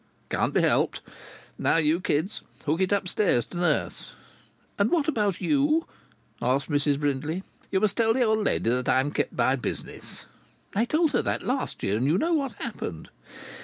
[0.31, 1.01] "Can't be helped!...
[1.59, 4.13] Now, you kids, hook it upstairs to nurse."
[4.79, 5.85] "And what about you?"
[6.41, 7.43] asked Mrs Brindley.
[7.69, 10.25] "You must tell the old lady I'm kept by business."
[10.73, 13.11] "I told her that last year, and you know what happened."